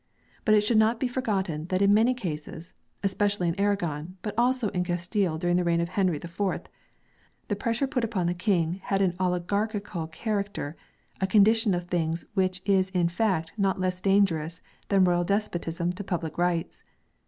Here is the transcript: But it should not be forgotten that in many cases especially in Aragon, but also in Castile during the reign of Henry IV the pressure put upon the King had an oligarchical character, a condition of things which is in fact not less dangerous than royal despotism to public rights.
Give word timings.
But 0.45 0.55
it 0.55 0.61
should 0.61 0.79
not 0.79 0.99
be 0.99 1.07
forgotten 1.07 1.67
that 1.67 1.79
in 1.83 1.93
many 1.93 2.15
cases 2.15 2.73
especially 3.03 3.47
in 3.47 3.59
Aragon, 3.59 4.17
but 4.23 4.33
also 4.35 4.69
in 4.69 4.83
Castile 4.83 5.37
during 5.37 5.57
the 5.57 5.63
reign 5.63 5.79
of 5.79 5.89
Henry 5.89 6.17
IV 6.17 6.39
the 7.49 7.55
pressure 7.55 7.85
put 7.85 8.03
upon 8.03 8.25
the 8.25 8.33
King 8.33 8.81
had 8.85 8.99
an 8.99 9.13
oligarchical 9.19 10.07
character, 10.07 10.75
a 11.21 11.27
condition 11.27 11.75
of 11.75 11.83
things 11.87 12.25
which 12.33 12.63
is 12.65 12.89
in 12.95 13.09
fact 13.09 13.51
not 13.57 13.79
less 13.79 14.01
dangerous 14.01 14.59
than 14.87 15.03
royal 15.03 15.23
despotism 15.23 15.93
to 15.93 16.03
public 16.03 16.35
rights. 16.39 16.83